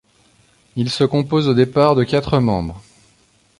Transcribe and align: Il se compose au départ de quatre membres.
Il 0.77 0.89
se 0.89 1.03
compose 1.03 1.47
au 1.47 1.53
départ 1.53 1.93
de 1.95 2.03
quatre 2.03 2.39
membres. 2.39 2.81